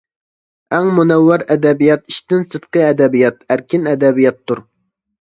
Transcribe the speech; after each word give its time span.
ئەڭ 0.77 0.89
مۇنەۋۋەر 0.99 1.43
ئەدەبىيات 1.57 2.03
ئىشتىن 2.13 2.49
سىرتقى 2.49 2.85
ئەدەبىيات، 2.89 3.41
ئەركىن 3.57 3.91
ئەدەبىياتتۇر. 3.95 4.69